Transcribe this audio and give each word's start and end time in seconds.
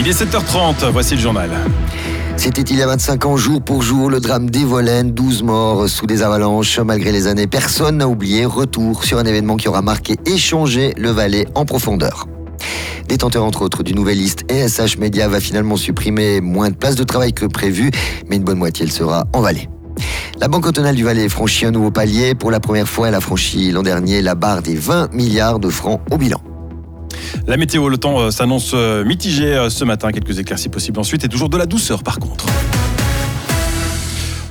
Il 0.00 0.06
est 0.06 0.22
7h30, 0.22 0.92
voici 0.92 1.16
le 1.16 1.20
journal. 1.20 1.50
C'était 2.36 2.62
il 2.62 2.76
y 2.76 2.82
a 2.82 2.86
25 2.86 3.26
ans, 3.26 3.36
jour 3.36 3.60
pour 3.60 3.82
jour, 3.82 4.08
le 4.08 4.20
drame 4.20 4.48
d'Evolen, 4.48 5.10
12 5.10 5.42
morts 5.42 5.88
sous 5.88 6.06
des 6.06 6.22
avalanches. 6.22 6.78
Malgré 6.78 7.10
les 7.10 7.26
années, 7.26 7.48
personne 7.48 7.96
n'a 7.96 8.06
oublié. 8.06 8.44
Retour 8.44 9.02
sur 9.02 9.18
un 9.18 9.24
événement 9.24 9.56
qui 9.56 9.66
aura 9.68 9.82
marqué 9.82 10.14
et 10.24 10.38
changé 10.38 10.94
le 10.96 11.10
Valais 11.10 11.46
en 11.56 11.64
profondeur. 11.64 12.28
Détenteur 13.08 13.42
entre 13.42 13.62
autres 13.62 13.82
du 13.82 13.92
Nouvelliste 13.92 14.44
et 14.48 14.68
SH 14.68 14.98
Media 15.00 15.26
va 15.26 15.40
finalement 15.40 15.76
supprimer 15.76 16.40
moins 16.40 16.70
de 16.70 16.76
places 16.76 16.94
de 16.94 17.02
travail 17.02 17.32
que 17.32 17.46
prévu, 17.46 17.90
mais 18.28 18.36
une 18.36 18.44
bonne 18.44 18.58
moitié 18.58 18.84
elle 18.84 18.92
sera 18.92 19.26
en 19.32 19.40
Valais. 19.40 19.68
La 20.38 20.46
Banque 20.46 20.62
cantonale 20.62 20.94
du 20.94 21.02
Valais 21.02 21.28
franchit 21.28 21.66
un 21.66 21.72
nouveau 21.72 21.90
palier. 21.90 22.36
Pour 22.36 22.52
la 22.52 22.60
première 22.60 22.88
fois, 22.88 23.08
elle 23.08 23.16
a 23.16 23.20
franchi 23.20 23.72
l'an 23.72 23.82
dernier 23.82 24.22
la 24.22 24.36
barre 24.36 24.62
des 24.62 24.76
20 24.76 25.12
milliards 25.12 25.58
de 25.58 25.70
francs 25.70 26.00
au 26.12 26.18
bilan. 26.18 26.40
La 27.46 27.56
météo, 27.56 27.88
le 27.88 27.98
temps 27.98 28.20
euh, 28.20 28.30
s'annonce 28.30 28.72
euh, 28.74 29.04
mitigé 29.04 29.54
euh, 29.54 29.70
ce 29.70 29.84
matin. 29.84 30.12
Quelques 30.12 30.38
éclaircies 30.38 30.68
possibles 30.68 30.98
ensuite 30.98 31.24
et 31.24 31.28
toujours 31.28 31.48
de 31.48 31.56
la 31.56 31.66
douceur 31.66 32.02
par 32.02 32.18
contre. 32.18 32.46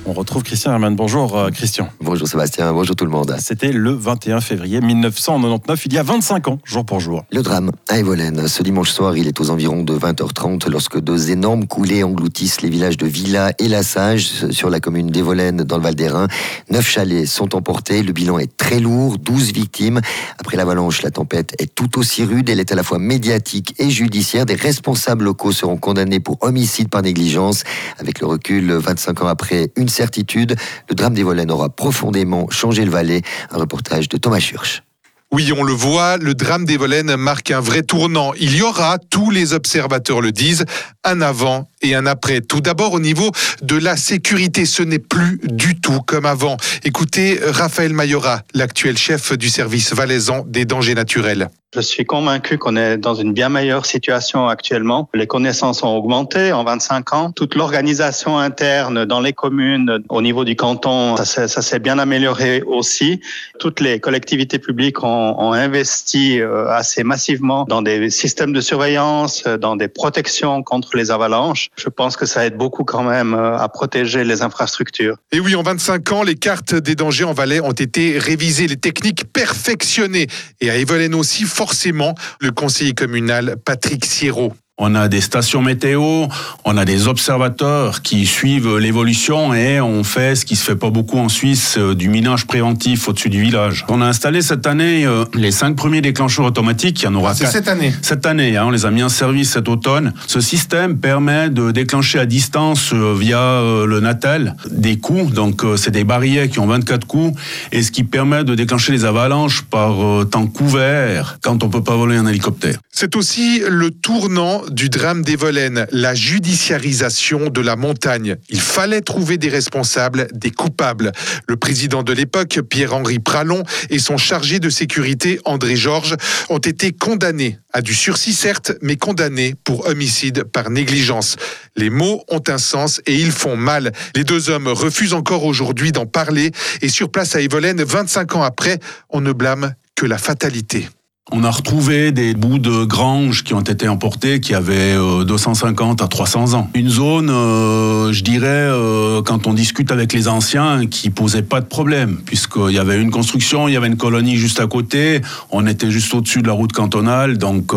On 0.08 0.14
retrouve 0.14 0.42
Christian 0.42 0.72
Hermann. 0.72 0.96
Bonjour 0.96 1.36
euh, 1.36 1.50
Christian. 1.50 1.90
Bonjour 2.00 2.26
Sébastien, 2.26 2.72
bonjour 2.72 2.96
tout 2.96 3.04
le 3.04 3.10
monde. 3.10 3.36
C'était 3.40 3.72
le 3.72 3.90
21 3.92 4.40
février 4.40 4.80
1999, 4.80 5.84
il 5.84 5.92
y 5.92 5.98
a 5.98 6.02
25 6.02 6.48
ans, 6.48 6.58
jour 6.64 6.86
pour 6.86 6.98
jour. 6.98 7.26
Le 7.30 7.42
drame 7.42 7.72
à 7.88 7.98
Evolène. 7.98 8.48
Ce 8.48 8.62
dimanche 8.62 8.90
soir, 8.90 9.18
il 9.18 9.28
est 9.28 9.38
aux 9.38 9.50
environs 9.50 9.82
de 9.82 9.92
20h30 9.92 10.70
lorsque 10.70 10.98
deux 10.98 11.30
énormes 11.30 11.66
coulées 11.66 12.04
engloutissent 12.04 12.62
les 12.62 12.70
villages 12.70 12.96
de 12.96 13.06
Villa 13.06 13.52
et 13.58 13.68
La 13.68 13.82
Sage 13.82 14.50
sur 14.50 14.70
la 14.70 14.80
commune 14.80 15.08
d'Evolène 15.08 15.58
dans 15.58 15.76
le 15.76 15.82
Val 15.82 15.94
d'Airain. 15.94 16.26
Neuf 16.70 16.88
chalets 16.88 17.26
sont 17.26 17.54
emportés. 17.54 18.02
Le 18.02 18.12
bilan 18.12 18.38
est 18.38 18.56
très 18.56 18.80
lourd, 18.80 19.18
12 19.18 19.52
victimes. 19.52 20.00
Après 20.38 20.56
l'avalanche, 20.56 21.02
la 21.02 21.10
tempête 21.10 21.54
est 21.58 21.74
tout 21.74 21.98
aussi 21.98 22.24
rude. 22.24 22.48
Elle 22.48 22.60
est 22.60 22.72
à 22.72 22.76
la 22.76 22.82
fois 22.82 22.98
médiatique 22.98 23.74
et 23.78 23.90
judiciaire. 23.90 24.46
Des 24.46 24.54
responsables 24.54 25.24
locaux 25.24 25.52
seront 25.52 25.76
condamnés 25.76 26.18
pour 26.18 26.38
homicide 26.40 26.88
par 26.88 27.02
négligence. 27.02 27.64
Avec 27.98 28.20
le 28.20 28.26
recul, 28.26 28.72
25 28.72 29.22
ans 29.22 29.26
après, 29.26 29.70
une 29.76 29.90
certitude, 29.98 30.54
le 30.88 30.94
drame 30.94 31.14
des 31.14 31.24
Volaines 31.24 31.50
aura 31.50 31.70
profondément 31.70 32.48
changé 32.50 32.84
le 32.84 32.90
Valais. 32.90 33.22
Un 33.50 33.58
reportage 33.58 34.08
de 34.08 34.16
Thomas 34.16 34.38
Schurch. 34.38 34.82
Oui, 35.30 35.52
on 35.54 35.62
le 35.62 35.74
voit, 35.74 36.16
le 36.16 36.32
drame 36.32 36.64
des 36.64 36.78
Volaines 36.78 37.14
marque 37.16 37.50
un 37.50 37.60
vrai 37.60 37.82
tournant. 37.82 38.32
Il 38.40 38.56
y 38.56 38.62
aura, 38.62 38.96
tous 39.10 39.30
les 39.30 39.52
observateurs 39.52 40.22
le 40.22 40.32
disent, 40.32 40.64
un 41.04 41.20
avant 41.20 41.68
et 41.82 41.94
un 41.94 42.06
après. 42.06 42.40
Tout 42.40 42.62
d'abord 42.62 42.94
au 42.94 43.00
niveau 43.00 43.30
de 43.60 43.76
la 43.76 43.98
sécurité, 43.98 44.64
ce 44.64 44.82
n'est 44.82 44.98
plus 44.98 45.38
du 45.42 45.78
tout 45.78 46.00
comme 46.00 46.24
avant. 46.24 46.56
Écoutez 46.84 47.40
Raphaël 47.44 47.92
Mayora, 47.92 48.42
l'actuel 48.54 48.96
chef 48.96 49.32
du 49.32 49.50
service 49.50 49.92
valaisan 49.92 50.44
des 50.46 50.64
dangers 50.64 50.94
naturels. 50.94 51.50
Je 51.74 51.80
suis 51.82 52.06
convaincu 52.06 52.56
qu'on 52.56 52.76
est 52.76 52.96
dans 52.96 53.14
une 53.14 53.34
bien 53.34 53.50
meilleure 53.50 53.84
situation 53.84 54.48
actuellement. 54.48 55.10
Les 55.12 55.26
connaissances 55.26 55.82
ont 55.82 55.94
augmenté 55.94 56.50
en 56.50 56.64
25 56.64 57.12
ans. 57.12 57.30
Toute 57.30 57.54
l'organisation 57.56 58.38
interne 58.38 59.04
dans 59.04 59.20
les 59.20 59.34
communes, 59.34 60.02
au 60.08 60.22
niveau 60.22 60.46
du 60.46 60.56
canton, 60.56 61.16
ça 61.18 61.46
s'est 61.46 61.78
bien 61.78 61.98
amélioré 61.98 62.62
aussi. 62.62 63.20
Toutes 63.58 63.80
les 63.80 64.00
collectivités 64.00 64.58
publiques 64.58 65.04
ont, 65.04 65.52
investi 65.52 66.40
euh, 66.40 66.68
assez 66.68 67.04
massivement 67.04 67.64
dans 67.68 67.82
des 67.82 68.08
systèmes 68.08 68.54
de 68.54 68.62
surveillance, 68.62 69.44
dans 69.44 69.76
des 69.76 69.88
protections 69.88 70.62
contre 70.62 70.96
les 70.96 71.10
avalanches. 71.10 71.68
Je 71.76 71.90
pense 71.90 72.16
que 72.16 72.24
ça 72.24 72.46
aide 72.46 72.56
beaucoup 72.56 72.84
quand 72.84 73.02
même 73.02 73.34
euh, 73.34 73.58
à 73.58 73.68
protéger 73.68 74.24
les 74.24 74.40
infrastructures. 74.40 75.16
Et 75.32 75.40
oui, 75.40 75.54
en 75.54 75.62
25 75.62 76.12
ans, 76.12 76.22
les 76.22 76.36
cartes 76.36 76.74
des 76.74 76.94
dangers 76.94 77.24
en 77.24 77.34
Valais 77.34 77.60
ont 77.60 77.72
été 77.72 78.18
révisées, 78.18 78.68
les 78.68 78.76
techniques 78.76 79.30
perfectionnées. 79.32 80.28
Et 80.60 80.70
à 80.70 80.76
Evelyn 80.76 81.12
aussi, 81.12 81.44
forcément 81.58 82.14
le 82.40 82.52
conseiller 82.52 82.94
communal 82.94 83.56
Patrick 83.64 84.04
Sierrault. 84.04 84.52
On 84.80 84.94
a 84.94 85.08
des 85.08 85.20
stations 85.20 85.60
météo, 85.60 86.26
on 86.64 86.76
a 86.76 86.84
des 86.84 87.08
observateurs 87.08 88.00
qui 88.00 88.26
suivent 88.26 88.76
l'évolution 88.76 89.52
et 89.52 89.80
on 89.80 90.04
fait 90.04 90.36
ce 90.36 90.44
qui 90.44 90.54
se 90.54 90.64
fait 90.64 90.76
pas 90.76 90.90
beaucoup 90.90 91.18
en 91.18 91.28
Suisse, 91.28 91.74
euh, 91.78 91.96
du 91.96 92.08
minage 92.08 92.46
préventif 92.46 93.08
au-dessus 93.08 93.28
du 93.28 93.40
village. 93.40 93.84
On 93.88 94.00
a 94.00 94.06
installé 94.06 94.40
cette 94.40 94.68
année 94.68 95.04
euh, 95.04 95.24
les 95.34 95.50
cinq 95.50 95.74
premiers 95.74 96.00
déclencheurs 96.00 96.44
automatiques. 96.44 97.02
Il 97.02 97.06
y 97.06 97.08
en 97.08 97.16
aura 97.16 97.34
C'est 97.34 97.46
cette 97.46 97.66
année. 97.66 97.92
Cette 98.02 98.24
année, 98.24 98.56
hein, 98.56 98.66
on 98.66 98.70
les 98.70 98.86
a 98.86 98.92
mis 98.92 99.02
en 99.02 99.08
service 99.08 99.50
cet 99.50 99.68
automne. 99.68 100.12
Ce 100.28 100.40
système 100.40 100.98
permet 100.98 101.50
de 101.50 101.72
déclencher 101.72 102.20
à 102.20 102.26
distance 102.26 102.92
euh, 102.92 103.16
via 103.18 103.60
le 103.84 103.98
Natel 103.98 104.54
des 104.70 104.98
coups. 104.98 105.32
Donc 105.32 105.64
c'est 105.76 105.90
des 105.90 106.04
barillet 106.04 106.48
qui 106.48 106.60
ont 106.60 106.66
24 106.68 107.04
coups 107.04 107.40
et 107.72 107.82
ce 107.82 107.90
qui 107.90 108.04
permet 108.04 108.44
de 108.44 108.54
déclencher 108.54 108.92
les 108.92 109.04
avalanches 109.04 109.62
par 109.62 109.96
temps 110.30 110.46
couvert 110.46 111.38
quand 111.42 111.64
on 111.64 111.68
peut 111.68 111.82
pas 111.82 111.96
voler 111.96 112.16
un 112.16 112.26
hélicoptère. 112.26 112.78
C'est 113.00 113.14
aussi 113.14 113.60
le 113.60 113.92
tournant 113.92 114.66
du 114.66 114.88
drame 114.88 115.22
des 115.22 115.36
Volaines, 115.36 115.86
la 115.92 116.16
judiciarisation 116.16 117.48
de 117.48 117.60
la 117.60 117.76
montagne. 117.76 118.34
Il 118.48 118.60
fallait 118.60 119.02
trouver 119.02 119.38
des 119.38 119.48
responsables, 119.48 120.26
des 120.34 120.50
coupables. 120.50 121.12
Le 121.46 121.56
président 121.56 122.02
de 122.02 122.12
l'époque, 122.12 122.58
Pierre-Henri 122.68 123.20
Pralon, 123.20 123.62
et 123.90 124.00
son 124.00 124.16
chargé 124.16 124.58
de 124.58 124.68
sécurité, 124.68 125.38
André 125.44 125.76
Georges, 125.76 126.16
ont 126.48 126.58
été 126.58 126.90
condamnés 126.90 127.60
à 127.72 127.82
du 127.82 127.94
sursis 127.94 128.32
certes, 128.32 128.72
mais 128.82 128.96
condamnés 128.96 129.54
pour 129.62 129.86
homicide 129.86 130.42
par 130.42 130.68
négligence. 130.68 131.36
Les 131.76 131.90
mots 131.90 132.24
ont 132.26 132.42
un 132.48 132.58
sens 132.58 133.00
et 133.06 133.14
ils 133.14 133.30
font 133.30 133.56
mal. 133.56 133.92
Les 134.16 134.24
deux 134.24 134.50
hommes 134.50 134.66
refusent 134.66 135.14
encore 135.14 135.44
aujourd'hui 135.44 135.92
d'en 135.92 136.06
parler 136.06 136.50
et 136.82 136.88
sur 136.88 137.12
place 137.12 137.36
à 137.36 137.40
Evolène, 137.40 137.80
25 137.80 138.34
ans 138.34 138.42
après, 138.42 138.80
on 139.08 139.20
ne 139.20 139.30
blâme 139.30 139.72
que 139.94 140.04
la 140.04 140.18
fatalité. 140.18 140.88
On 141.30 141.44
a 141.44 141.50
retrouvé 141.50 142.10
des 142.10 142.32
bouts 142.32 142.58
de 142.58 142.84
granges 142.84 143.44
qui 143.44 143.52
ont 143.52 143.60
été 143.60 143.86
emportés, 143.86 144.40
qui 144.40 144.54
avaient 144.54 144.96
250 144.96 146.00
euh, 146.00 146.04
à 146.04 146.08
300 146.08 146.54
ans. 146.54 146.70
Une 146.74 146.88
zone, 146.88 147.28
euh, 147.28 148.12
je 148.12 148.24
dirais, 148.24 148.46
euh, 148.46 149.20
quand 149.20 149.46
on 149.46 149.52
discute 149.52 149.92
avec 149.92 150.14
les 150.14 150.26
anciens, 150.26 150.86
qui 150.86 151.10
posait 151.10 151.42
pas 151.42 151.60
de 151.60 151.66
problème, 151.66 152.18
puisqu'il 152.24 152.72
y 152.72 152.78
avait 152.78 152.98
une 152.98 153.10
construction, 153.10 153.68
il 153.68 153.74
y 153.74 153.76
avait 153.76 153.88
une 153.88 153.98
colonie 153.98 154.36
juste 154.36 154.58
à 154.58 154.66
côté, 154.66 155.20
on 155.50 155.66
était 155.66 155.90
juste 155.90 156.14
au-dessus 156.14 156.40
de 156.40 156.46
la 156.46 156.54
route 156.54 156.72
cantonale, 156.72 157.36
donc 157.36 157.72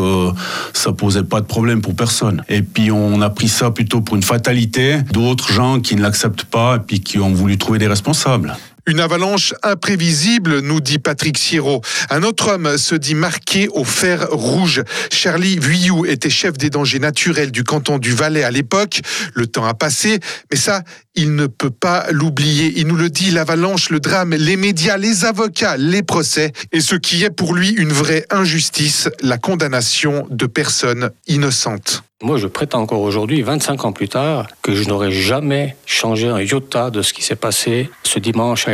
ça 0.74 0.94
posait 0.94 1.24
pas 1.24 1.42
de 1.42 1.46
problème 1.46 1.82
pour 1.82 1.94
personne. 1.94 2.44
Et 2.48 2.62
puis 2.62 2.90
on 2.90 3.22
a 3.22 3.30
pris 3.30 3.50
ça 3.50 3.72
plutôt 3.72 4.00
pour 4.00 4.16
une 4.16 4.24
fatalité, 4.24 5.00
d'autres 5.12 5.52
gens 5.52 5.82
qui 5.82 5.96
ne 5.96 6.02
l'acceptent 6.02 6.46
pas 6.46 6.78
et 6.78 6.80
puis 6.80 7.02
qui 7.02 7.20
ont 7.20 7.34
voulu 7.34 7.58
trouver 7.58 7.80
des 7.80 7.88
responsables. 7.88 8.56
Une 8.88 9.00
avalanche 9.00 9.54
imprévisible, 9.62 10.62
nous 10.62 10.82
dit 10.82 10.98
Patrick 10.98 11.38
Siro. 11.38 11.82
Un 12.10 12.24
autre 12.24 12.54
homme 12.54 12.78
se 12.78 12.96
dit 12.96 13.14
marqué 13.14 13.68
au 13.70 13.84
fer 13.84 14.28
rouge. 14.32 14.84
Charlie 15.12 15.60
Vuillou 15.60 16.06
était 16.06 16.32
chef 16.32 16.58
des 16.58 16.72
dangers 16.72 16.98
naturels 16.98 17.52
du 17.52 17.64
canton 17.64 18.00
du 18.00 18.14
Valais 18.14 18.44
à 18.44 18.50
l'époque. 18.50 19.02
Le 19.36 19.46
temps 19.46 19.66
a 19.66 19.76
passé, 19.76 20.20
mais 20.50 20.58
ça, 20.58 20.82
il 21.14 21.36
ne 21.36 21.46
peut 21.46 21.70
pas 21.70 22.08
l'oublier. 22.12 22.74
Il 22.78 22.88
nous 22.88 22.96
le 22.96 23.10
dit, 23.10 23.30
l'avalanche, 23.30 23.90
le 23.90 24.00
drame, 24.00 24.34
les 24.34 24.56
médias, 24.56 24.98
les 24.98 25.26
avocats, 25.26 25.78
les 25.78 26.02
procès, 26.02 26.52
et 26.72 26.82
ce 26.82 26.96
qui 26.96 27.24
est 27.24 27.30
pour 27.30 27.54
lui 27.54 27.70
une 27.70 27.92
vraie 27.92 28.26
injustice, 28.32 29.10
la 29.22 29.38
condamnation 29.38 30.26
de 30.32 30.48
personnes 30.48 31.12
innocentes. 31.28 32.04
Moi, 32.24 32.38
je 32.38 32.46
prétends 32.46 32.82
encore 32.82 33.02
aujourd'hui, 33.02 33.42
25 33.42 33.84
ans 33.84 33.92
plus 33.94 34.08
tard, 34.08 34.46
que 34.62 34.76
je 34.76 34.88
n'aurais 34.88 35.12
jamais 35.12 35.76
changé 35.88 36.28
un 36.28 36.40
iota 36.40 36.92
de 36.92 37.02
ce 37.02 37.14
qui 37.14 37.24
s'est 37.24 37.36
passé 37.36 37.90
ce 38.04 38.20
dimanche 38.20 38.68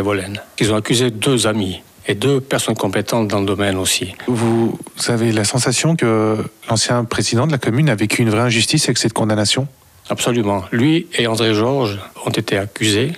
Ils 0.59 0.71
ont 0.71 0.75
accusé 0.75 1.11
deux 1.11 1.47
amis 1.47 1.81
et 2.07 2.15
deux 2.15 2.39
personnes 2.39 2.75
compétentes 2.75 3.27
dans 3.27 3.39
le 3.39 3.45
domaine 3.45 3.77
aussi. 3.77 4.13
Vous 4.27 4.77
avez 5.07 5.31
la 5.31 5.43
sensation 5.43 5.95
que 5.95 6.37
l'ancien 6.69 7.03
président 7.03 7.47
de 7.47 7.51
la 7.51 7.57
commune 7.57 7.89
a 7.89 7.95
vécu 7.95 8.21
une 8.21 8.29
vraie 8.29 8.41
injustice 8.41 8.85
avec 8.85 8.97
cette 8.97 9.13
condamnation? 9.13 9.67
Absolument. 10.09 10.63
Lui 10.71 11.07
et 11.17 11.27
André 11.27 11.53
Georges 11.53 11.99
ont 12.25 12.29
été 12.29 12.57
accusés 12.57 13.11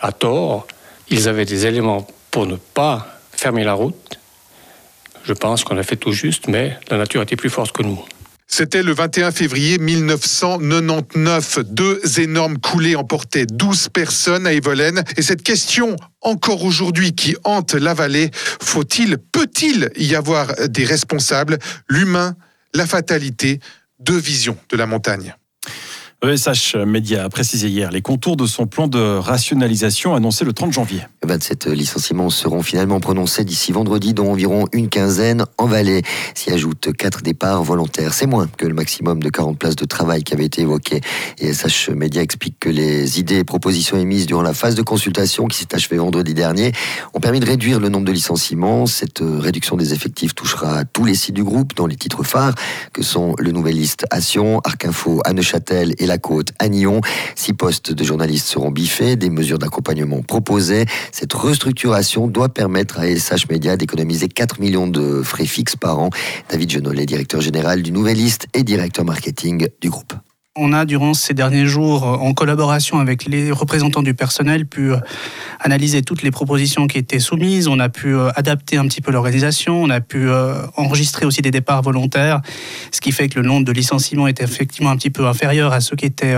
à 0.00 0.12
tort. 0.12 0.66
Ils 1.08 1.28
avaient 1.28 1.44
des 1.44 1.66
éléments 1.66 2.06
pour 2.30 2.46
ne 2.46 2.56
pas 2.56 3.06
fermer 3.32 3.64
la 3.64 3.74
route. 3.74 4.18
Je 5.22 5.32
pense 5.32 5.64
qu'on 5.64 5.76
a 5.76 5.82
fait 5.82 5.96
tout 5.96 6.12
juste, 6.12 6.48
mais 6.48 6.76
la 6.90 6.96
nature 6.96 7.22
était 7.22 7.36
plus 7.36 7.50
forte 7.50 7.72
que 7.72 7.82
nous. 7.82 8.00
C'était 8.52 8.82
le 8.82 8.92
21 8.92 9.30
février 9.30 9.78
1999. 9.78 11.60
Deux 11.66 12.00
énormes 12.18 12.58
coulées 12.58 12.96
emportaient 12.96 13.46
12 13.46 13.90
personnes 13.90 14.44
à 14.44 14.52
Evolène. 14.52 15.04
Et 15.16 15.22
cette 15.22 15.42
question, 15.42 15.94
encore 16.20 16.64
aujourd'hui, 16.64 17.14
qui 17.14 17.36
hante 17.44 17.74
la 17.74 17.94
vallée, 17.94 18.32
faut-il, 18.34 19.18
peut-il 19.18 19.90
y 19.96 20.16
avoir 20.16 20.52
des 20.68 20.84
responsables? 20.84 21.58
L'humain, 21.88 22.34
la 22.74 22.86
fatalité, 22.86 23.60
deux 24.00 24.18
visions 24.18 24.58
de 24.68 24.76
la 24.76 24.86
montagne. 24.86 25.36
ESH 26.22 26.76
Média 26.86 27.24
a 27.24 27.30
précisé 27.30 27.68
hier 27.68 27.90
les 27.90 28.02
contours 28.02 28.36
de 28.36 28.44
son 28.44 28.66
plan 28.66 28.88
de 28.88 29.16
rationalisation 29.16 30.14
annoncé 30.14 30.44
le 30.44 30.52
30 30.52 30.70
janvier. 30.70 31.00
27 31.26 31.68
licenciements 31.68 32.28
seront 32.28 32.60
finalement 32.60 33.00
prononcés 33.00 33.42
d'ici 33.42 33.72
vendredi, 33.72 34.12
dont 34.12 34.30
environ 34.30 34.66
une 34.72 34.90
quinzaine 34.90 35.46
en 35.56 35.64
Valais. 35.64 36.02
S'y 36.34 36.50
ajoutent 36.50 36.92
quatre 36.92 37.22
départs 37.22 37.62
volontaires. 37.62 38.12
C'est 38.12 38.26
moins 38.26 38.48
que 38.58 38.66
le 38.66 38.74
maximum 38.74 39.22
de 39.22 39.30
40 39.30 39.58
places 39.58 39.76
de 39.76 39.86
travail 39.86 40.22
qui 40.22 40.34
avait 40.34 40.44
été 40.44 40.60
évoqué. 40.60 41.00
ESH 41.38 41.88
Média 41.88 42.20
explique 42.20 42.56
que 42.60 42.68
les 42.68 43.18
idées 43.18 43.38
et 43.38 43.44
propositions 43.44 43.96
émises 43.96 44.26
durant 44.26 44.42
la 44.42 44.52
phase 44.52 44.74
de 44.74 44.82
consultation 44.82 45.46
qui 45.46 45.56
s'est 45.56 45.74
achevée 45.74 45.96
vendredi 45.96 46.34
dernier 46.34 46.72
ont 47.14 47.20
permis 47.20 47.40
de 47.40 47.46
réduire 47.46 47.80
le 47.80 47.88
nombre 47.88 48.04
de 48.04 48.12
licenciements. 48.12 48.84
Cette 48.84 49.22
réduction 49.22 49.78
des 49.78 49.94
effectifs 49.94 50.34
touchera 50.34 50.84
tous 50.84 51.06
les 51.06 51.14
sites 51.14 51.34
du 51.34 51.44
groupe, 51.44 51.74
dont 51.76 51.86
les 51.86 51.96
titres 51.96 52.24
phares, 52.24 52.54
que 52.92 53.02
sont 53.02 53.34
le 53.38 53.52
Nouvelliste 53.52 54.04
à 54.10 54.20
Sion, 54.20 54.60
Arc 54.64 54.84
Info 54.84 55.22
à 55.24 55.32
Neuchâtel 55.32 55.94
et 55.96 56.09
la 56.10 56.18
côte 56.18 56.52
à 56.58 56.68
Nyon. 56.68 57.00
Six 57.36 57.52
postes 57.52 57.92
de 57.92 58.04
journalistes 58.04 58.48
seront 58.48 58.72
biffés, 58.72 59.14
des 59.14 59.30
mesures 59.30 59.58
d'accompagnement 59.58 60.22
proposées. 60.22 60.86
Cette 61.12 61.32
restructuration 61.32 62.26
doit 62.26 62.48
permettre 62.48 62.98
à 62.98 63.06
SH 63.06 63.48
Media 63.48 63.76
d'économiser 63.76 64.28
4 64.28 64.60
millions 64.60 64.88
de 64.88 65.22
frais 65.22 65.46
fixes 65.46 65.76
par 65.76 66.00
an. 66.00 66.10
David 66.48 66.70
Genollet, 66.70 67.06
directeur 67.06 67.40
général 67.40 67.82
du 67.82 67.92
Nouvelliste 67.92 68.48
et 68.54 68.64
directeur 68.64 69.04
marketing 69.04 69.68
du 69.80 69.88
groupe. 69.88 70.14
On 70.58 70.72
a, 70.72 70.84
durant 70.84 71.14
ces 71.14 71.32
derniers 71.32 71.66
jours, 71.66 72.02
en 72.02 72.34
collaboration 72.34 72.98
avec 72.98 73.24
les 73.24 73.52
représentants 73.52 74.02
du 74.02 74.14
personnel, 74.14 74.66
pu 74.66 74.90
euh, 74.90 74.96
analyser 75.60 76.02
toutes 76.02 76.24
les 76.24 76.32
propositions 76.32 76.88
qui 76.88 76.98
étaient 76.98 77.20
soumises. 77.20 77.68
On 77.68 77.78
a 77.78 77.88
pu 77.88 78.16
euh, 78.16 78.32
adapter 78.34 78.76
un 78.76 78.84
petit 78.88 79.00
peu 79.00 79.12
l'organisation. 79.12 79.80
On 79.80 79.90
a 79.90 80.00
pu 80.00 80.28
euh, 80.28 80.66
enregistrer 80.76 81.24
aussi 81.24 81.40
des 81.40 81.52
départs 81.52 81.82
volontaires, 81.82 82.40
ce 82.90 83.00
qui 83.00 83.12
fait 83.12 83.28
que 83.28 83.38
le 83.38 83.46
nombre 83.46 83.64
de 83.64 83.70
licenciements 83.70 84.26
est 84.26 84.42
effectivement 84.42 84.90
un 84.90 84.96
petit 84.96 85.10
peu 85.10 85.28
inférieur 85.28 85.72
à 85.72 85.80
ceux 85.80 85.94
qui 85.94 86.06
étaient 86.06 86.36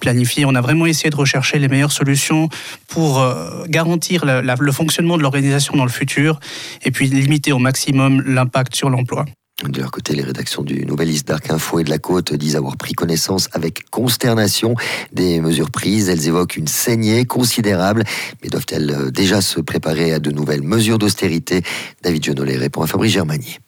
planifiés. 0.00 0.46
On 0.46 0.54
a 0.54 0.62
vraiment 0.62 0.86
essayé 0.86 1.10
de 1.10 1.16
rechercher 1.16 1.58
les 1.58 1.68
meilleures 1.68 1.92
solutions 1.92 2.48
pour 2.88 3.22
garantir 3.68 4.24
le 4.24 4.72
fonctionnement 4.72 5.18
de 5.18 5.22
l'organisation 5.22 5.76
dans 5.76 5.84
le 5.84 5.90
futur 5.90 6.40
et 6.84 6.90
puis 6.90 7.06
limiter 7.08 7.52
au 7.52 7.58
maximum 7.58 8.22
l'impact 8.22 8.74
sur 8.74 8.88
l'emploi. 8.88 9.26
De 9.68 9.80
leur 9.80 9.90
côté, 9.90 10.14
les 10.14 10.22
rédactions 10.22 10.62
du 10.62 10.84
Nouvelliste 10.84 11.28
d'Arc 11.28 11.50
Info 11.50 11.78
et 11.78 11.84
de 11.84 11.90
la 11.90 11.98
Côte 11.98 12.34
disent 12.34 12.56
avoir 12.56 12.76
pris 12.76 12.94
connaissance 12.94 13.48
avec 13.52 13.88
consternation 13.90 14.74
des 15.12 15.40
mesures 15.40 15.70
prises. 15.70 16.08
Elles 16.08 16.26
évoquent 16.26 16.56
une 16.56 16.66
saignée 16.66 17.24
considérable, 17.24 18.04
mais 18.42 18.48
doivent-elles 18.48 19.10
déjà 19.12 19.40
se 19.40 19.60
préparer 19.60 20.12
à 20.12 20.18
de 20.18 20.30
nouvelles 20.30 20.62
mesures 20.62 20.98
d'austérité? 20.98 21.62
David 22.02 22.24
Genollet 22.24 22.56
répond 22.56 22.82
à 22.82 22.86
Fabrice 22.86 23.12
Germanier. 23.12 23.58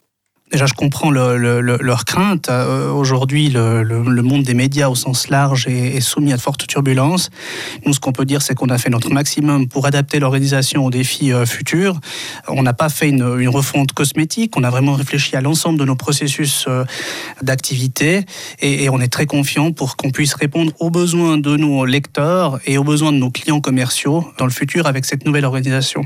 Déjà, 0.54 0.66
je 0.66 0.74
comprends 0.74 1.10
leur 1.10 2.04
crainte. 2.04 2.48
Euh, 2.48 2.88
aujourd'hui, 2.92 3.48
le, 3.48 4.22
monde 4.22 4.44
des 4.44 4.54
médias 4.54 4.88
au 4.88 4.94
sens 4.94 5.28
large 5.28 5.66
est, 5.66 6.00
soumis 6.00 6.32
à 6.32 6.36
de 6.36 6.40
fortes 6.40 6.68
turbulences. 6.68 7.30
Nous, 7.84 7.92
ce 7.92 7.98
qu'on 7.98 8.12
peut 8.12 8.24
dire, 8.24 8.40
c'est 8.40 8.54
qu'on 8.54 8.68
a 8.68 8.78
fait 8.78 8.88
notre 8.88 9.10
maximum 9.10 9.66
pour 9.66 9.84
adapter 9.84 10.20
l'organisation 10.20 10.84
aux 10.84 10.90
défis 10.90 11.32
euh, 11.32 11.44
futurs. 11.44 11.98
On 12.46 12.62
n'a 12.62 12.72
pas 12.72 12.88
fait 12.88 13.08
une, 13.08 13.48
refonte 13.48 13.94
cosmétique. 13.94 14.56
On 14.56 14.62
a 14.62 14.70
vraiment 14.70 14.92
réfléchi 14.92 15.34
à 15.34 15.40
l'ensemble 15.40 15.76
de 15.76 15.84
nos 15.84 15.96
processus 15.96 16.66
euh, 16.68 16.84
d'activité 17.42 18.24
et, 18.60 18.84
et, 18.84 18.90
on 18.90 19.00
est 19.00 19.12
très 19.12 19.26
confiant 19.26 19.72
pour 19.72 19.96
qu'on 19.96 20.12
puisse 20.12 20.34
répondre 20.34 20.70
aux 20.78 20.90
besoins 20.90 21.36
de 21.36 21.56
nos 21.56 21.84
lecteurs 21.84 22.60
et 22.64 22.78
aux 22.78 22.84
besoins 22.84 23.10
de 23.10 23.18
nos 23.18 23.32
clients 23.32 23.60
commerciaux 23.60 24.24
dans 24.38 24.44
le 24.44 24.52
futur 24.52 24.86
avec 24.86 25.04
cette 25.04 25.24
nouvelle 25.24 25.46
organisation. 25.46 26.04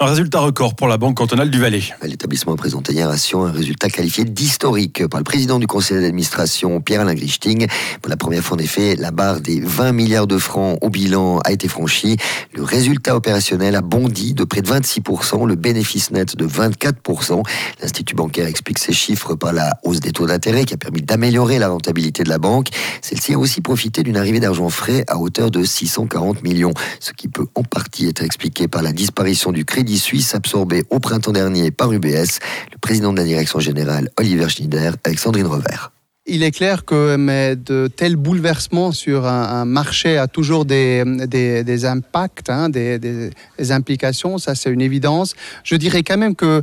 Un 0.00 0.06
résultat 0.06 0.40
record 0.40 0.74
pour 0.74 0.88
la 0.88 0.96
Banque 0.96 1.16
cantonale 1.16 1.50
du 1.50 1.60
Valais. 1.60 1.82
L'établissement 2.02 2.54
a 2.54 2.56
présenté 2.56 2.92
hier 2.92 3.08
à 3.08 3.16
Sion 3.16 3.44
un 3.44 3.52
résultat 3.52 3.88
qualifié 3.88 4.24
d'historique 4.24 5.06
par 5.06 5.20
le 5.20 5.24
président 5.24 5.60
du 5.60 5.68
conseil 5.68 6.00
d'administration, 6.00 6.80
Pierre-Alain 6.80 7.14
Grichting. 7.14 7.68
Pour 8.02 8.10
la 8.10 8.16
première 8.16 8.42
fois, 8.42 8.56
en 8.56 8.60
effet, 8.60 8.96
la 8.96 9.12
barre 9.12 9.40
des 9.40 9.60
20 9.60 9.92
milliards 9.92 10.26
de 10.26 10.36
francs 10.36 10.78
au 10.82 10.90
bilan 10.90 11.38
a 11.44 11.52
été 11.52 11.68
franchie. 11.68 12.16
Le 12.54 12.64
résultat 12.64 13.14
opérationnel 13.14 13.76
a 13.76 13.82
bondi 13.82 14.34
de 14.34 14.42
près 14.42 14.62
de 14.62 14.68
26%, 14.68 15.46
le 15.46 15.54
bénéfice 15.54 16.10
net 16.10 16.34
de 16.34 16.44
24%. 16.44 17.44
L'Institut 17.80 18.16
bancaire 18.16 18.48
explique 18.48 18.80
ces 18.80 18.92
chiffres 18.92 19.36
par 19.36 19.52
la 19.52 19.78
hausse 19.84 20.00
des 20.00 20.10
taux 20.10 20.26
d'intérêt 20.26 20.64
qui 20.64 20.74
a 20.74 20.76
permis 20.76 21.02
d'améliorer 21.02 21.60
la 21.60 21.68
rentabilité 21.68 22.24
de 22.24 22.30
la 22.30 22.38
banque. 22.38 22.66
Celle-ci 23.00 23.34
a 23.34 23.38
aussi 23.38 23.60
profité 23.60 24.02
d'une 24.02 24.16
arrivée 24.16 24.40
d'argent 24.40 24.70
frais 24.70 25.04
à 25.06 25.18
hauteur 25.18 25.52
de 25.52 25.62
640 25.62 26.42
millions, 26.42 26.74
ce 26.98 27.12
qui 27.12 27.28
peut 27.28 27.46
en 27.54 27.62
partie 27.62 28.08
être 28.08 28.24
expliqué 28.24 28.66
par 28.66 28.82
la 28.82 28.92
disparition 28.92 29.52
du 29.52 29.64
crédit 29.64 29.83
Suisse 29.92 30.34
absorbé 30.34 30.84
au 30.90 30.98
printemps 30.98 31.32
dernier 31.32 31.70
par 31.70 31.92
UBS. 31.92 32.38
Le 32.72 32.78
président 32.80 33.12
de 33.12 33.18
la 33.18 33.24
direction 33.24 33.60
générale, 33.60 34.10
Oliver 34.18 34.48
Schneider, 34.48 34.96
Alexandrine 35.04 35.46
Revers. 35.46 35.92
Il 36.26 36.42
est 36.42 36.52
clair 36.52 36.86
que 36.86 37.16
mais 37.16 37.54
de 37.54 37.86
tels 37.86 38.16
bouleversements 38.16 38.92
sur 38.92 39.26
un, 39.26 39.66
marché 39.66 40.16
a 40.16 40.26
toujours 40.26 40.64
des, 40.64 41.04
des, 41.26 41.84
impacts, 41.84 42.48
hein, 42.48 42.70
des, 42.70 42.98
des, 42.98 43.72
implications, 43.72 44.38
ça 44.38 44.54
c'est 44.54 44.70
une 44.70 44.80
évidence. 44.80 45.34
Je 45.64 45.76
dirais 45.76 46.02
quand 46.02 46.16
même 46.16 46.34
que 46.34 46.62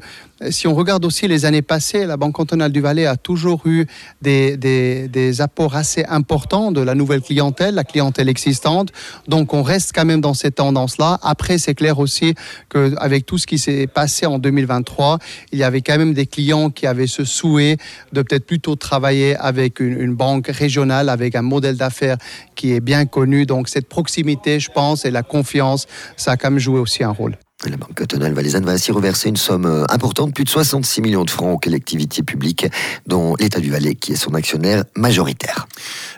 si 0.50 0.68
on 0.68 0.74
regarde 0.74 1.06
aussi 1.06 1.28
les 1.28 1.46
années 1.46 1.62
passées, 1.62 2.06
la 2.06 2.18
Banque 2.18 2.34
cantonale 2.34 2.72
du 2.72 2.82
Valais 2.82 3.06
a 3.06 3.16
toujours 3.16 3.62
eu 3.66 3.86
des, 4.22 5.36
apports 5.40 5.76
assez 5.76 6.04
importants 6.06 6.72
de 6.72 6.82
la 6.82 6.96
nouvelle 6.96 7.22
clientèle, 7.22 7.76
la 7.76 7.84
clientèle 7.84 8.30
existante. 8.30 8.92
Donc 9.28 9.54
on 9.54 9.62
reste 9.62 9.92
quand 9.94 10.06
même 10.06 10.22
dans 10.22 10.34
cette 10.34 10.56
tendance-là. 10.56 11.20
Après, 11.22 11.58
c'est 11.58 11.76
clair 11.76 12.00
aussi 12.00 12.34
qu'avec 12.70 13.26
tout 13.26 13.38
ce 13.38 13.48
qui 13.48 13.60
s'est 13.60 13.88
passé 13.88 14.26
en 14.26 14.40
2023, 14.40 15.20
il 15.52 15.60
y 15.60 15.64
avait 15.64 15.82
quand 15.82 15.98
même 15.98 16.14
des 16.14 16.26
clients 16.26 16.70
qui 16.70 16.88
avaient 16.88 17.08
ce 17.08 17.24
souhait 17.24 17.78
de 18.14 18.22
peut-être 18.22 18.46
plutôt 18.46 18.76
travailler 18.76 19.36
avec 19.36 19.80
une, 19.80 20.00
une 20.00 20.16
banque 20.16 20.48
régionale, 20.48 21.10
avec 21.10 21.36
un 21.36 21.42
modèle 21.42 21.78
d'affaires 21.78 22.18
qui 22.56 22.74
est 22.74 22.82
bien 22.82 23.06
connu. 23.06 23.46
Donc 23.46 23.70
cette 23.70 23.88
proximité, 23.88 24.60
je 24.60 24.72
pense, 24.72 25.06
et 25.06 25.12
la 25.12 25.24
confiance, 25.24 25.88
ça 26.18 26.32
a 26.32 26.38
quand 26.38 26.52
même 26.52 26.60
joué 26.60 26.80
aussi 26.80 27.04
un 27.04 27.12
rôle. 27.12 27.38
La 27.70 27.78
Banque 27.78 27.94
cantonale 27.94 28.34
valaisanne 28.34 28.66
va 28.66 28.72
ainsi 28.72 28.92
reverser 28.92 29.30
une 29.30 29.38
somme 29.38 29.68
euh, 29.68 29.86
importante, 29.90 30.34
plus 30.34 30.46
de 30.46 30.50
66 30.50 31.02
millions 31.02 31.26
de 31.26 31.30
francs 31.30 31.54
aux 31.54 31.60
collectivités 31.60 32.24
publiques, 32.24 32.66
dont 33.06 33.36
l'État 33.40 33.60
du 33.60 33.70
Valais, 33.70 33.94
qui 33.94 34.14
est 34.14 34.16
son 34.16 34.34
actionnaire 34.34 34.84
majoritaire. 34.96 35.68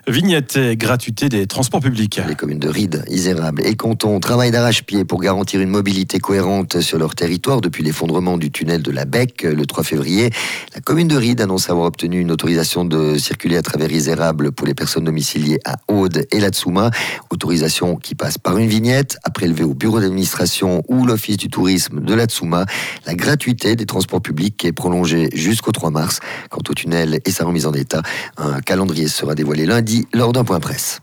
Vignette 0.08 0.56
et 0.56 0.78
gratuité 0.78 1.28
des 1.28 1.46
transports 1.46 1.82
publics. 1.82 2.22
Les 2.28 2.36
communes 2.36 2.60
de 2.60 2.70
Rides, 2.70 3.04
Isérable 3.10 3.66
et 3.66 3.76
Canton 3.76 4.22
travaillent 4.22 4.52
d'arrache-pied 4.52 5.04
pour 5.04 5.20
garantir 5.20 5.60
une 5.60 5.70
mobilité 5.70 6.20
cohérente 6.20 6.80
sur 6.80 6.98
leur 6.98 7.14
territoire 7.14 7.60
depuis 7.60 7.84
l'effondrement 7.84 8.38
du 8.38 8.50
tunnel 8.50 8.82
de 8.82 8.92
la 8.92 9.04
Bec 9.04 9.44
le 9.44 9.66
3 9.66 9.84
février. 9.84 10.30
La 10.74 10.80
commune 10.80 11.10
de 11.10 11.18
Rides 11.18 11.42
annonce 11.42 11.70
avoir 11.70 11.88
obtenu 11.88 12.22
une 12.22 12.32
autorisation 12.32 12.86
de 12.86 13.18
circuler 13.18 13.58
à 13.58 13.62
travers 13.62 13.92
Isérable 13.92 14.54
pour 14.54 14.66
les 14.66 14.74
personnes 14.74 15.04
domiciliées 15.04 15.60
à 15.66 15.76
Aude 15.90 16.26
et 16.32 16.40
Latsuma. 16.40 16.90
Autorisation 17.32 17.98
qui 17.98 18.16
passe 18.16 18.38
par 18.38 18.58
une 18.58 18.68
vignette 18.68 19.18
à 19.24 19.30
prélever 19.30 19.66
au 19.66 19.74
bureau 19.74 20.00
d'administration 20.00 20.84
ou 20.88 21.06
l'office 21.06 21.33
du 21.38 21.50
tourisme 21.50 22.00
de 22.00 22.14
la 22.14 22.26
Tsuma. 22.26 22.66
La 23.06 23.16
gratuité 23.16 23.76
des 23.76 23.86
transports 23.86 24.22
publics 24.22 24.64
est 24.66 24.72
prolongée 24.72 25.30
jusqu'au 25.34 25.72
3 25.72 25.92
mars. 25.92 26.20
Quant 26.50 26.62
au 26.70 26.74
tunnel 26.74 27.20
et 27.26 27.32
sa 27.32 27.46
remise 27.46 27.66
en 27.66 27.74
état, 27.74 28.02
un 28.38 28.62
calendrier 28.62 29.08
sera 29.08 29.36
dévoilé 29.36 29.66
lundi 29.66 30.08
lors 30.14 30.34
d'un 30.34 30.44
point 30.44 30.60
presse. 30.60 31.02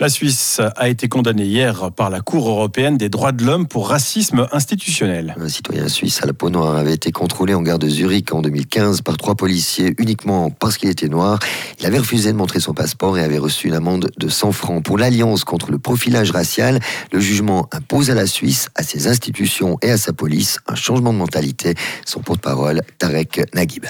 La 0.00 0.08
Suisse 0.08 0.60
a 0.76 0.88
été 0.88 1.08
condamnée 1.08 1.44
hier 1.44 1.90
par 1.92 2.10
la 2.10 2.20
Cour 2.20 2.48
européenne 2.48 2.96
des 2.96 3.08
droits 3.08 3.32
de 3.32 3.44
l'homme 3.44 3.66
pour 3.66 3.88
racisme 3.88 4.46
institutionnel. 4.52 5.34
Un 5.40 5.48
citoyen 5.48 5.88
suisse 5.88 6.20
à 6.22 6.26
la 6.26 6.32
peau 6.32 6.50
noire 6.50 6.76
avait 6.76 6.94
été 6.94 7.12
contrôlé 7.12 7.54
en 7.54 7.62
gare 7.62 7.78
de 7.78 7.88
Zurich 7.88 8.32
en 8.32 8.42
2015 8.42 9.02
par 9.02 9.16
trois 9.16 9.34
policiers 9.34 9.94
uniquement 9.98 10.50
parce 10.50 10.76
qu'il 10.76 10.88
était 10.88 11.08
noir. 11.08 11.38
Il 11.80 11.86
avait 11.86 11.98
refusé 11.98 12.32
de 12.32 12.36
montrer 12.36 12.60
son 12.60 12.74
passeport 12.74 13.18
et 13.18 13.22
avait 13.22 13.38
reçu 13.38 13.68
une 13.68 13.74
amende 13.74 14.10
de 14.16 14.28
100 14.28 14.52
francs. 14.52 14.84
Pour 14.84 14.98
l'Alliance 14.98 15.44
contre 15.44 15.70
le 15.70 15.78
profilage 15.78 16.30
racial, 16.30 16.80
le 17.12 17.20
jugement 17.20 17.68
impose 17.72 18.10
à 18.10 18.14
la 18.14 18.26
Suisse, 18.26 18.68
à 18.74 18.82
ses 18.82 19.06
institutions 19.06 19.78
et 19.82 19.90
à 19.90 19.96
sa 19.96 20.12
police 20.12 20.58
un 20.66 20.74
changement 20.74 21.12
de 21.12 21.18
mentalité. 21.18 21.74
Son 22.04 22.20
porte-parole, 22.20 22.82
Tarek 22.98 23.42
Naguib. 23.54 23.86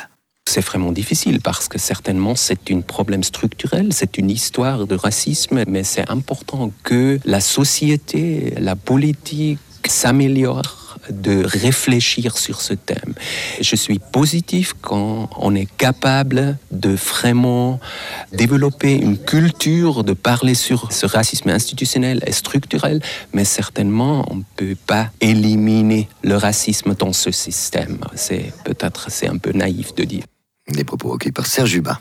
C'est 0.55 0.65
vraiment 0.65 0.93
difficile 0.93 1.41
parce 1.41 1.67
que 1.67 1.81
certainement 1.81 2.37
c'est 2.37 2.71
un 2.71 2.81
problème 2.81 3.25
structurel, 3.25 3.93
c'est 3.93 4.19
une 4.19 4.31
histoire 4.31 4.87
de 4.87 4.95
racisme, 4.95 5.65
mais 5.67 5.83
c'est 5.83 6.09
important 6.09 6.71
que 6.85 7.19
la 7.25 7.41
société, 7.41 8.55
la 8.59 8.77
politique 8.77 9.59
s'améliore 9.89 11.01
de 11.11 11.43
réfléchir 11.45 12.39
sur 12.39 12.61
ce 12.61 12.73
thème. 12.73 13.15
Je 13.61 13.75
suis 13.75 13.99
positif 13.99 14.75
quand 14.81 15.29
on 15.39 15.57
est 15.57 15.67
capable 15.77 16.57
de 16.71 16.91
vraiment 16.91 17.81
développer 18.33 18.95
une 18.95 19.19
culture 19.19 20.05
de 20.05 20.13
parler 20.13 20.55
sur 20.55 20.93
ce 20.93 21.05
racisme 21.05 21.49
institutionnel 21.51 22.23
et 22.29 22.33
structurel, 22.33 23.03
mais 23.33 23.45
certainement 23.45 24.25
on 24.31 24.37
ne 24.37 24.43
peut 24.55 24.77
pas 24.87 25.11
éliminer 25.21 26.09
le 26.23 26.37
racisme 26.37 26.95
dans 26.95 27.13
ce 27.13 27.33
système. 27.33 27.99
C'est 28.15 28.53
peut-être 28.65 29.11
c'est 29.11 29.27
un 29.27 29.39
peu 29.39 29.51
naïf 29.51 29.97
de 29.97 30.05
dire. 30.05 30.23
Des 30.69 30.85
propos 30.85 31.11
recueillis 31.11 31.33
par 31.33 31.47
Serge 31.47 31.75
Hubin. 31.75 31.99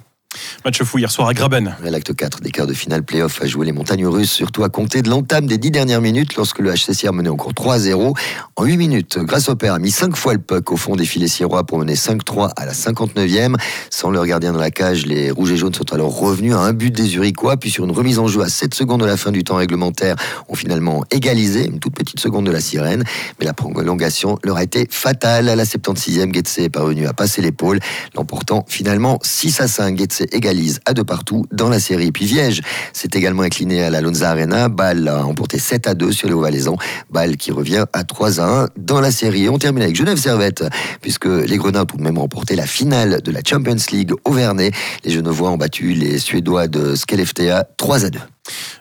Match 0.65 0.81
fou 0.83 0.97
hier 0.97 1.11
soir 1.11 1.27
à 1.27 1.33
Graben. 1.33 1.75
L'acte 1.83 2.15
4 2.15 2.41
des 2.41 2.51
quarts 2.51 2.67
de 2.67 2.73
finale 2.73 3.03
play-off 3.03 3.41
a 3.41 3.45
joué 3.45 3.65
les 3.65 3.71
montagnes 3.71 4.07
russes, 4.07 4.31
surtout 4.31 4.63
à 4.63 4.69
compter 4.69 5.01
de 5.01 5.09
l'entame 5.09 5.45
des 5.45 5.57
10 5.57 5.71
dernières 5.71 6.01
minutes 6.01 6.35
lorsque 6.35 6.59
le 6.59 6.71
HCCR 6.73 7.13
menait 7.13 7.29
encore 7.29 7.53
3-0. 7.53 8.15
En 8.55 8.63
8 8.63 8.77
minutes, 8.77 9.19
grâce 9.19 9.49
au 9.49 9.55
père 9.55 9.73
a 9.73 9.79
mis 9.79 9.91
5 9.91 10.15
fois 10.15 10.33
le 10.33 10.39
puck 10.39 10.71
au 10.71 10.77
fond 10.77 10.95
des 10.95 11.05
filets 11.05 11.27
sirois 11.27 11.65
pour 11.65 11.77
mener 11.77 11.95
5-3 11.95 12.51
à 12.55 12.65
la 12.65 12.73
59e. 12.73 13.55
Sans 13.89 14.09
leur 14.09 14.25
gardien 14.25 14.53
dans 14.53 14.59
la 14.59 14.71
cage, 14.71 15.05
les 15.05 15.31
rouges 15.31 15.51
et 15.51 15.57
jaunes 15.57 15.73
sont 15.73 15.93
alors 15.93 16.17
revenus 16.17 16.53
à 16.53 16.59
un 16.59 16.73
but 16.73 16.91
des 16.91 17.15
Uriquois, 17.15 17.57
puis 17.57 17.69
sur 17.69 17.85
une 17.85 17.91
remise 17.91 18.19
en 18.19 18.27
jeu 18.27 18.41
à 18.41 18.49
7 18.49 18.73
secondes 18.73 19.01
de 19.01 19.05
la 19.05 19.17
fin 19.17 19.31
du 19.31 19.43
temps 19.43 19.55
réglementaire, 19.55 20.15
ont 20.49 20.55
finalement 20.55 21.03
égalisé, 21.11 21.65
une 21.65 21.79
toute 21.79 21.95
petite 21.95 22.19
seconde 22.19 22.45
de 22.45 22.51
la 22.51 22.61
sirène. 22.61 23.03
Mais 23.39 23.45
la 23.45 23.53
prolongation 23.53 24.39
leur 24.43 24.57
a 24.57 24.63
été 24.63 24.87
fatale. 24.89 25.49
À 25.49 25.55
la 25.55 25.65
76e, 25.65 26.33
Getse 26.33 26.59
est 26.59 26.69
parvenu 26.69 27.07
à 27.07 27.13
passer 27.13 27.41
l'épaule, 27.41 27.79
l'emportant 28.15 28.65
finalement 28.67 29.19
6 29.21 29.61
à 29.61 29.67
5. 29.67 29.97
Getse 29.97 30.22
égalise 30.31 30.79
à 30.85 30.93
deux 30.93 31.03
partout 31.03 31.45
dans 31.51 31.69
la 31.69 31.79
série. 31.79 32.11
Puis 32.11 32.25
Viège 32.25 32.61
s'est 32.93 33.09
également 33.13 33.43
incliné 33.43 33.83
à 33.83 33.89
la 33.89 34.01
Lonza 34.01 34.29
Arena. 34.29 34.69
Bâle 34.69 35.07
a 35.07 35.25
emporté 35.25 35.59
7 35.59 35.87
à 35.87 35.93
2 35.93 36.11
sur 36.11 36.27
les 36.27 36.33
Hauts-Valaisans. 36.33 36.77
Bâle 37.09 37.37
qui 37.37 37.51
revient 37.51 37.85
à 37.93 38.03
3 38.03 38.39
à 38.39 38.63
1 38.63 38.67
dans 38.77 39.01
la 39.01 39.11
série. 39.11 39.49
On 39.49 39.57
termine 39.57 39.83
avec 39.83 39.95
Genève 39.95 40.17
Servette, 40.17 40.63
puisque 41.01 41.25
les 41.25 41.57
Grenats 41.57 41.85
ont 41.93 42.01
même 42.01 42.17
remporté 42.17 42.55
la 42.55 42.65
finale 42.65 43.21
de 43.21 43.31
la 43.31 43.41
Champions 43.45 43.75
League 43.91 44.11
au 44.23 44.31
Vernet. 44.31 44.71
Les 45.03 45.11
Genevois 45.11 45.49
ont 45.49 45.57
battu 45.57 45.93
les 45.93 46.19
Suédois 46.19 46.67
de 46.67 46.95
Skellefteå 46.95 47.63
3 47.77 48.05
à 48.05 48.09
2. 48.09 48.19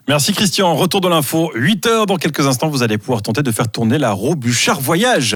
Merci 0.09 0.33
Christian. 0.33 0.75
Retour 0.75 1.01
de 1.01 1.09
l'info. 1.09 1.53
8 1.55 1.87
heures 1.87 2.07
dans 2.07 2.17
quelques 2.17 2.47
instants, 2.47 2.69
vous 2.69 2.83
allez 2.83 2.99
pouvoir 2.99 3.23
tenter 3.23 3.43
de 3.43 3.53
faire 3.53 3.71
tourner 3.71 3.99
la 3.99 4.11
Robuchard 4.11 4.81
Voyage. 4.81 5.31